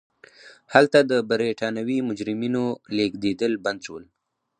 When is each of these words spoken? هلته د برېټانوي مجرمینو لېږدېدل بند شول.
هلته 0.73 0.99
د 1.11 1.13
برېټانوي 1.31 1.99
مجرمینو 2.09 2.65
لېږدېدل 2.97 3.53
بند 3.65 3.79
شول. 3.85 4.03